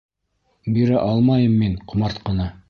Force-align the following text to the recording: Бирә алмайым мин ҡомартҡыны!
Бирә 0.77 1.03
алмайым 1.09 1.55
мин 1.65 1.77
ҡомартҡыны! 1.93 2.51